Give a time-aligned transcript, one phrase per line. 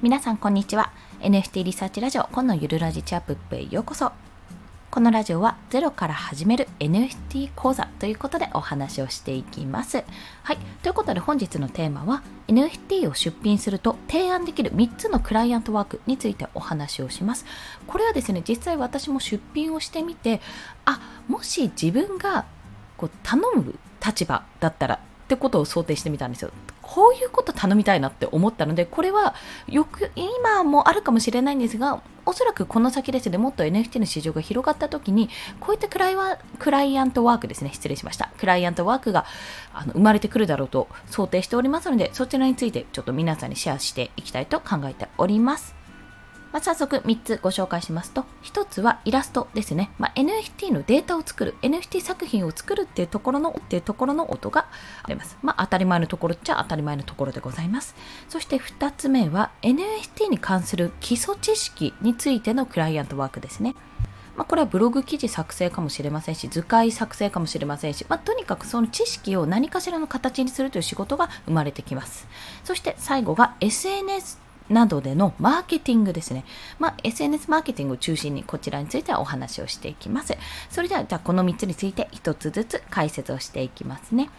[0.00, 0.92] 皆さんこんにちは。
[1.22, 4.12] NFT リサーチラジオ今のゆるラジチャップへようこそ。
[4.92, 10.04] このラジオはゼロから始める NFT 講座ということでお話をしていきます。
[10.44, 10.58] はい。
[10.84, 17.44] ということで本日のテーマは NFT を出品すると提案できる3つのクライアントワークについてお話をします。
[17.88, 20.40] これはですね実際私も出品をしてみて
[20.84, 22.44] あもし自分が
[22.96, 23.74] こう頼む
[24.06, 26.52] 立場だったらってことを想定してみたんですよ。
[26.90, 29.34] こういうこと頼みたいなって思ったので、これは
[29.66, 35.28] よく、今もあるかもしれないんですが、おそらくこの先ですね、もっと NFT の市場が広がった時に、
[35.60, 38.30] こういったクライワクライアントワークですね、失礼しました。
[38.38, 39.26] クライアントワークが
[39.74, 45.77] あの生まれてくるだろうと想定しておりますので、そちらについてちょっと皆さんにシェアしていきたいと考えております。
[46.52, 49.90] まあ、早速3つご紹介しますと、1つはイラストですね。
[49.98, 54.66] まあ、NFT のデータを作る、NFT 作品を作るっていうところの、っていうところの音が
[55.06, 55.36] 出ます。
[55.42, 57.94] まあ、当たり前のところっちゃ当たり前のところでございます。
[58.28, 63.74] そして2つ目は NFT に関する基礎知識についてのクライアントワークですね。
[64.38, 72.28] まあ、これはブログ記事作成かもしれませんし、図解作成かもしれませんし、まあ、とにかくその知識を何かしらの形にするという仕事が生まれてきます。
[72.62, 76.44] そして最後が SNS などでのマーケティングですね。
[76.78, 80.36] まあ、SNS マーケティングを中心にこちらについてはお話をしていきます。
[80.70, 84.30] それでは、じゃあこの3つについて1つずつ解説をしていきますね。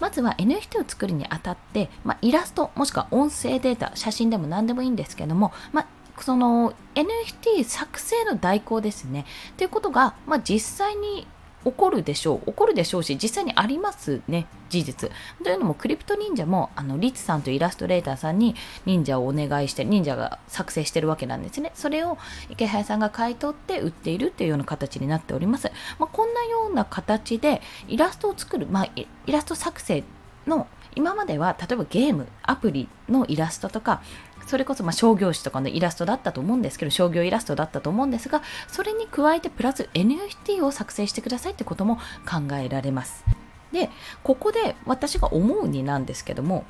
[0.00, 5.86] まずは NFT を作るにあたって、まあ、イラストもしくは音声データ、写真でも何でもいいんですけども、まあ、
[6.20, 9.26] その NFT 作成の代行ですね。
[9.56, 11.26] ということが、まあ、実際に
[11.64, 12.46] 起こるでしょう。
[12.46, 14.46] 起こるでしょうし実際にありますね。
[14.68, 15.10] 事実。
[15.42, 18.54] というのもクリプト忍者もあのリツさんとイラストレーターさんに
[18.86, 21.72] 忍者をお願いして忍者が作成してるわけなんですね。
[21.74, 22.18] それを
[22.50, 30.04] 池早さんが買い取って売っているっていうような形になっております、まあ、こんなような形でイラストを作る、まあ、イラスト作成
[30.46, 34.02] の今までは例えばゲームアプリのイラストとか
[34.46, 41.96] それこそま商業誌とかのイラストだったと思うんですけど商業イラストだったと思うんですがそれに加えてプラス NFT を作成してくださいってことも
[42.28, 43.24] 考えられます。
[43.72, 43.88] で
[44.22, 46.64] ここで私が思うになんですけども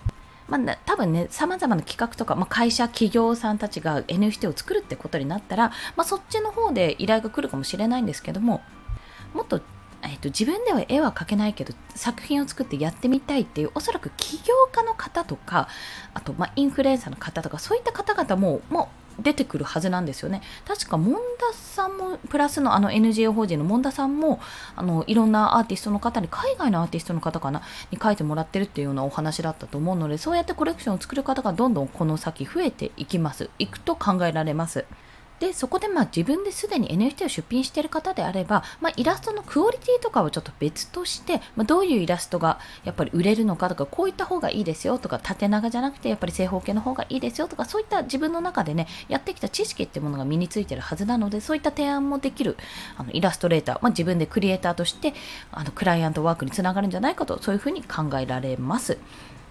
[0.48, 8.60] まあ、多分ね、様々な企画とか、まあ、会社、企業さんたちが NFT を作るってことになったら、まあ、そっちの方で依頼が来るかもしれないんですけども、
[9.32, 9.62] もっと
[10.12, 15.68] えっと、自分では絵は描けないけど作品を作ってやってみたいっていうおそらく起業家の方とか
[16.12, 24.40] あと、まあ、インフルエンサーの方とかそういった方々ももう出てくるはずなんですよね確かモンダさんもプラスのあの NGO 法人のモンダさんも
[24.76, 34.84] あのいろんなアーティストの方に海外のアーティストの方かなに書いてもらってるっていうようなお話だったと思うのでそうやってコレクションを作る方がどんどんこの先増えていきますいくと考えられます。
[35.42, 52.56] でそこでまあ自分ですでに NFT を出品している方であれば、まあ、イラストのクオリティとかをちょっと別として、まあ、どういうイラストがやっぱり売れるのかとかこういった方がいいですよとか縦長じゃなくてやっぱり正方形の方がいいですよとかそういった自分の中でねやってきた知識っていうものが身についてるはずなのでそういった提案もできる
[52.96, 55.12] あのイラストレーター、まあ、自分でクリエイターとして
[55.50, 58.96] あのクライアントワークにつながるんじゃないかとそういうふうに考えられます。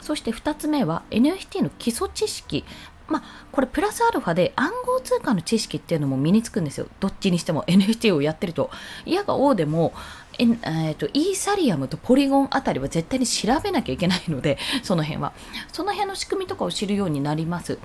[0.01, 2.65] そして2つ目は NFT の基礎知識、
[3.07, 6.87] まあ、これプラスアルファで暗号通貨の知識っていうのも身につくんですよ。
[6.99, 8.69] どっちにしても NFT をやってると。
[9.05, 9.93] いやが王でも、
[10.37, 15.33] えーと、イーサリアムとポリゴンあたりは絶対に調べなきゃいけないので、その辺は。
[15.71, 17.79] その辺の仕組みとかを知るようになります。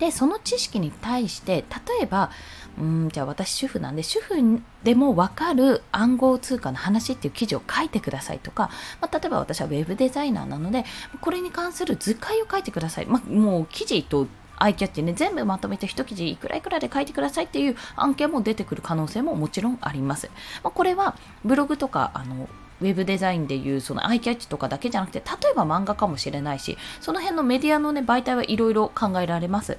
[0.00, 1.64] で、その知識に対して、
[1.98, 2.30] 例えば、
[2.78, 4.34] うんじゃあ私主婦なんで主婦
[4.82, 10.84] でも分かる暗号通貨の話っていう記事を書いてくださいとか、まあ、例えば私はウェブデザイナーなので
[11.20, 20.30] これに関する図解を書いてください、まあ、もう記事とアイキャッチね全部まとめて一記事いくらいくらで書いてくださいっていう案件も出てくる可能性ももちろんあります、
[20.62, 22.48] まあ、これはブログとかあの
[22.80, 29.76] ウェブデザインでいうそのアイキャッチとかだけじゃなくて例えば漫画かもしれないしその辺のメディアのね媒体はいろいろ考えられます。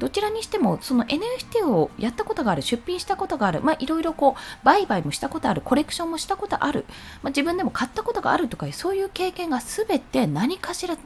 [0.00, 6.86] どちらにしてもその NFT をやったことがある出品したことがあるまあいろいろこう売買もしたことあるコレクションもしたことある、
[7.22, 10.96] まあ、自分でも買ったことがあるとかそういう経験が全て何かしら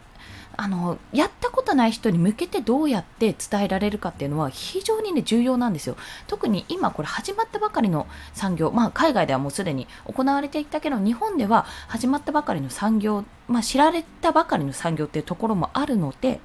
[0.56, 5.96] あのやったことない人に向けてどうやって伝えられるかっていうのは非常にね重要なんですよ。
[6.28, 16.40] 特に今これ始まったばかりの産業まあ海外ではもうすでに行われていたけど日本では始まったばかりの産業まあ知られたばかりの産業っていうところもあるので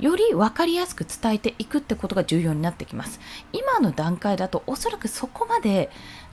[0.00, 3.20] より分かりやすく伝えていくってことが重要になってきます
[3.52, 5.90] 今の段階だとおそらくそこまで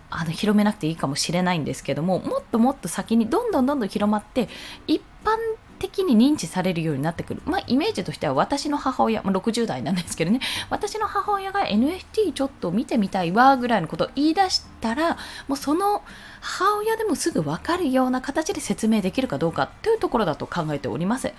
[0.10, 4.48] あの広めなくていいかもしれないんですけどももっともっと先にどんどんどんどん広まって
[4.88, 5.38] 一般
[5.80, 7.42] 的に認知されるようになってくる。
[7.46, 10.40] まあ、イメージとしては私の母親、まあ、60代なんですけどね、
[10.70, 15.18] 私の母親が NFT ちょっと見てみたいわぐらいのことを言い出したら、
[15.48, 16.04] もうその
[16.42, 21.32] 母親でもすぐわかるような形で説明できるかどうかというところだと考えております。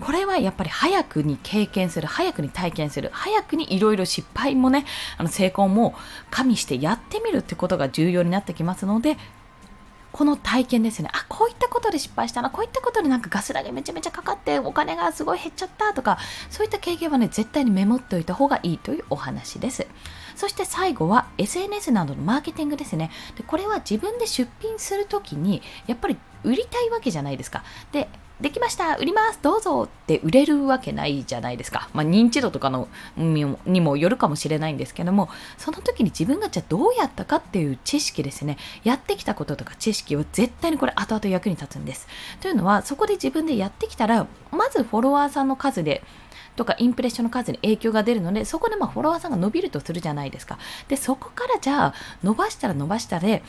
[0.00, 4.84] これはやっぱり早くに経験する早くに体験する早くにいろいろ失敗もね
[5.18, 5.94] あの成功も
[6.30, 9.16] 加味してやってみるってことが重要になってきますので
[10.12, 11.08] この体験ですね。
[11.10, 16.18] あこういったことで失敗したなこういったことでなんかガス代がめちゃめちゃかかってお金がすごい減っちゃったとか
[16.50, 19.86] そういった経験はね絶対にメモっておいた方がいいというお話です。
[20.36, 23.10] そして最後は SNS などのマーケティングですね。
[23.36, 27.64] でこれは自分で出品するときにやっぱり売りたいわけじゃないですか。
[27.92, 28.08] で
[28.42, 31.88] できました売りますどうぞって売れるわけないじゃないですか。
[31.94, 35.28] まあ、認知度とかのにもよるかもしれないんですけども、
[35.58, 42.08] その時に自分がじゃあどうやったかっていう知識ですね、やってきたこととか知識は絶対にこれ後々役に立つんです。
[42.40, 46.02] というのは、そこで自分でやってきたら、まずフォロワーさんの数で、
[46.56, 50.58] とかインプレッションの数に影響が出るのでそこでまあフォロワーさんが伸びるとするじゃないですか
[50.88, 53.42] でそこからじゃあ伸ばしたら伸ばしたで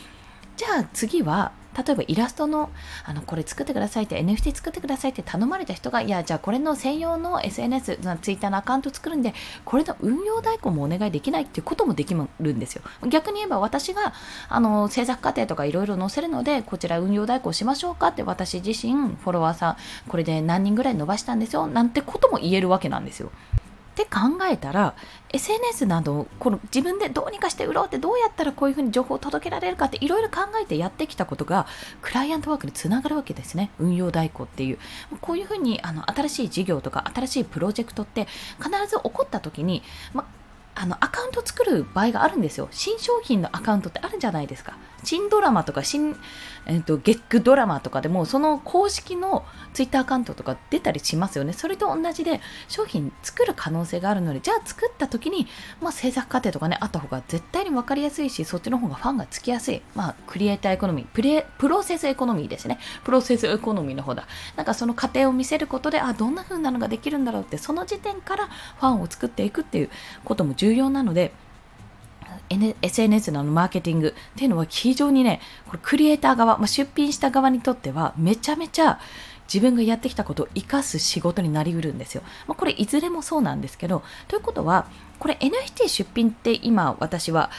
[0.55, 2.69] じゃあ次は例えばイラストの
[3.05, 9.33] あのこれ作ってくださいって NFT 作ってくださいって頼まれた人がいやじゃあこれの専用の SNS ツイッターのアカウント作るんで
[9.65, 12.81] これの運用代行もお願いできないっていうこともできるんですよ。
[13.09, 14.13] 逆に言えば私が
[14.49, 19.77] あの制作過程とかいろいろ載せるのでこちら運用代行しましょうかって私自身フォロワーさん
[20.07, 23.31] これで何人ぐらい伸ばしたんですよなんてことも言えるわけなんですよ。
[23.93, 24.95] って考えたら
[25.29, 31.67] SNS などこの自分でどうにかして売ろうってどうやったらこういうふうに情報を届けられるかっていろいろ考えてやってきたことが
[32.01, 33.69] クライアントワークにつながるわけですね。
[33.79, 34.79] 運用代行っていう。
[35.21, 40.25] こういうふうにあの新しい事業とか新しいプロジェクトって必ず起こった時に、ま
[40.75, 42.67] あのアカウント作る場合があるんですよ。
[42.71, 44.75] 新商品のアカウントってあるんじゃないですか。
[45.03, 46.15] 新ドラマとか新
[46.65, 51.53] えーと、ゲックドラマとかでもその公式のツイッターアカウントとか出たりしますよね。
[51.53, 55.47] それと同じで商品作る可能性があるのでじゃあ作った時に、
[55.81, 62.79] まあ、制作過程とかねあった方が絶対に分かりやすいしそっちの方がファンがつきやすい、まあ、クリエイターエコノミープレプロセスエコノミーですね。
[63.03, 64.27] プロセスエコノミーの方だ。
[64.55, 69.89] なんかその過程を見せることであどんな風なのができるんだろうってその時点からファンを作っていくっていう
[70.23, 71.33] ことも重要なので
[72.49, 78.99] SNS のマーケティングっていうのは非常にね、これクリエイター側、まあ、出品した側にとってはめちゃめちゃ
[79.51, 82.23] 自分がやってきたことを生かす仕事になりうるんですよ。
[82.47, 84.87] まあ、これいずれもそうなんですけど、ということは、
[85.19, 87.49] これ NFT 出品って今私は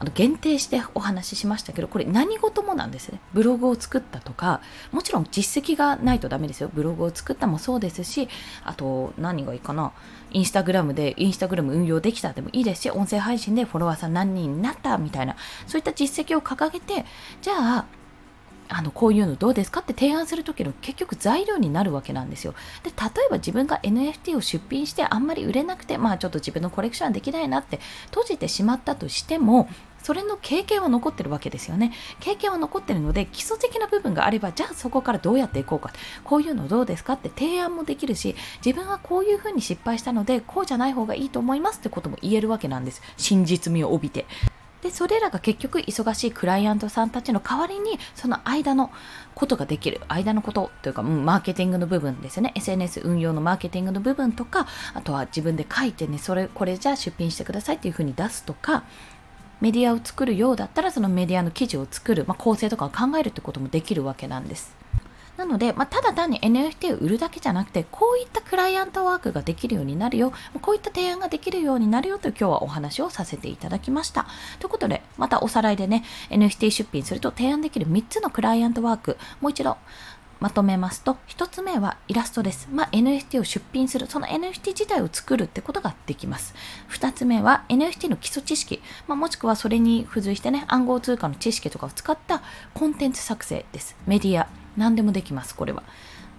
[0.00, 3.20] あの限定してお話ししましたけどこれ何事もなんですね。
[3.34, 4.62] ブログを作ったとか
[4.92, 6.70] もちろん実績がないとダメですよ。
[6.72, 8.28] ブログを作ったもそうですし
[8.64, 9.92] あと何がいいかな。
[10.32, 15.36] インスタグラムでインスタグラム運用できたでもいいですし音声配信でフォロワーさん何人になったみたいな
[15.66, 17.04] そういった実績を掲げて
[17.42, 17.86] じゃあ
[18.72, 22.54] あのこういうのどうですかって提案する時の結局材料になるわけなんですよ。
[22.84, 29.68] で例えば自分が NFT を出品してあんまり売れなくてまあちょっと自分のコレクションできないなって閉じてしまったとしても
[30.02, 31.92] それの経験は残ってるわけですよね。
[32.20, 35.92] 経験は残ってるので基礎的な部分があればじゃあそこからどうやっていこうか
[36.24, 43.02] こういうのどうですかって提案もできるし自分はこういうふうに失敗したのでこうじゃない方がいいと思いますってことも言えるわけなんです。
[43.16, 44.26] 真実味を帯びて。
[44.82, 48.90] でそれらが結局忙しいクライアントさんたちの代わりにその間の
[49.34, 58.84] ことができる間のことというか、マーケティングの部分ですね SNS 運用のマーケティングの部分とかあとは自分で書いてねそれこれじゃあ出品してくださいっていうふうに出すとか
[59.60, 64.80] メディアを作るようだったらそのメディアの記事を作る、まあ、構成とかを考えるってこともできるわけなんです。
[65.40, 74.26] なので、まあ、ただ単に NFT を売るだけじゃなくて、こういったクライアントワークができるようになるよ、こういった提案ができるようになるよと今日はお話をさせていただきました。
[74.58, 79.78] ということで、またおさらいでね、NFT 出品すると提案できる3つのクライアントワーク、もう一度
[80.40, 82.68] まとめますと、1つ目はイラストです。
[82.72, 86.54] まあ、NFT を出品する、その NFT 自体を作るってことができます。
[86.90, 92.42] 2つ目は NFT の基礎知識、まあ、もしくはそれに付随してね、暗号通貨の知識とかを使った
[92.72, 93.96] コンテンツ作成です。
[94.06, 95.82] メディア、何でもできます、これは。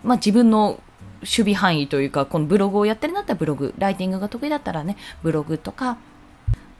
[0.03, 0.79] まあ、自分の
[1.19, 5.97] 守備範囲というか、このブログをやってるんだったらブログ、ライティングが得意だったらね、ブログとか、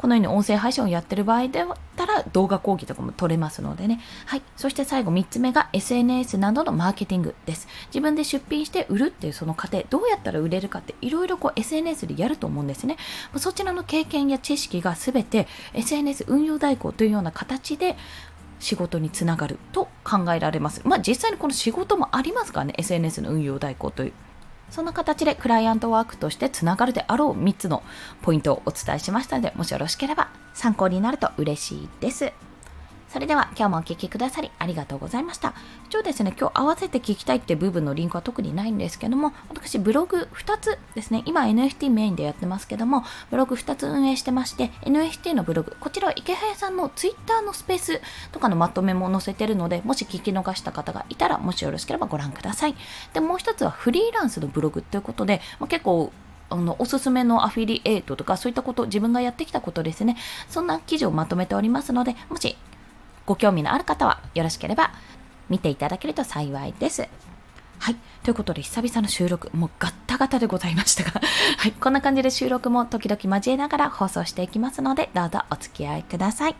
[0.01, 4.01] このように音声配信をやってる場合だったら動画講義とかも撮れますのでね。
[4.25, 4.41] はい。
[4.57, 7.67] そして最後3つ目が SNS などのマーケティングです。
[7.87, 12.97] 自分で出品して売るっていうその過程、どうやったら売れるかっていろいろこう SNS でやると思うんですね。
[13.37, 17.95] そちらの経験や知識が全て SNS 運用代行というような形で
[18.59, 20.81] 仕事につながると考えられます。
[20.83, 24.13] まあ実際にこの仕事もありますからね、SNS の運用代行という。
[24.71, 27.83] そんな形でクライアントワークとしてつながるであろう3つの
[28.21, 32.33] ポイントをお伝えしましたので、もしよろしければ参考になると嬉しいです。
[33.11, 35.53] それでは今日もお聴きくださりありがとうございました。
[35.89, 48.01] 一応ですね、今日合わせて聞きたいって部分のリンクは特にないんですけども、私ブログ2つですね、今 NFT メインでやってますけども、ブログ2つ運営してまして、NFT のブログ、こちらは池早さんの Twitter のスペース
[48.31, 52.75] とかのまとめも載せてるので、もし聞き逃した方がいたら、もしよろしければご覧ください。
[53.11, 56.13] で、もう一つはフリーランスのブログということで、まあ、結構
[56.49, 60.17] あのおすすめのアフィリエイトとかそういったこと自分がやってきたことですね
[60.49, 62.57] そんな記事をまとめておりますのでもし
[63.31, 64.91] ご興味のある方はよろしければ
[65.47, 67.07] 見ていただけると幸いです。
[67.79, 67.95] はい。
[68.23, 71.21] ということで、久々の収録、もうガッタガタでございましたが、
[71.57, 71.71] はい。
[71.71, 76.55] こんな感じで収録も時々交えながら放送していきますので、どうぞお付き合いください。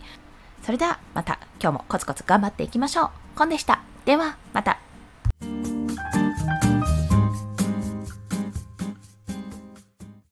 [0.64, 3.10] それでは、また今日もコツコツ頑張っていきましょう。
[3.36, 3.82] コンでした。
[4.06, 4.91] では、また。